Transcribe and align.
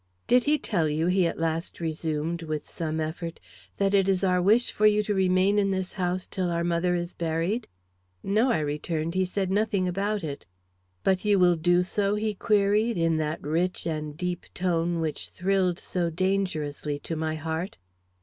"Did 0.25 0.45
he 0.45 0.57
tell 0.57 0.89
you," 0.89 1.05
he 1.05 1.27
at 1.27 1.37
last 1.37 1.79
resumed, 1.79 2.41
with 2.41 2.67
some 2.67 2.99
effort, 2.99 3.39
"that 3.77 3.93
it 3.93 4.09
is 4.09 4.23
our 4.23 4.41
wish 4.41 4.71
for 4.71 4.87
you 4.87 5.03
to 5.03 5.13
remain 5.13 5.59
in 5.59 5.69
this 5.69 5.93
house 5.93 6.27
till 6.27 6.49
our 6.49 6.63
mother 6.63 6.95
is 6.95 7.13
buried?" 7.13 7.67
"No," 8.23 8.49
I 8.49 8.61
returned, 8.61 9.13
"he 9.13 9.25
said 9.25 9.51
nothing 9.51 9.87
about 9.87 10.23
it." 10.23 10.47
"But 11.03 11.23
you 11.23 11.37
will 11.37 11.55
do 11.55 11.83
so?" 11.83 12.15
he 12.15 12.33
queried, 12.33 12.97
in 12.97 13.17
that 13.17 13.43
rich 13.43 13.85
and 13.85 14.17
deep 14.17 14.47
tone 14.55 15.01
which 15.01 15.29
thrilled 15.29 15.77
so 15.77 16.09
dangerously 16.09 16.97
to 16.97 17.15
my 17.15 17.35
heart. 17.35 17.77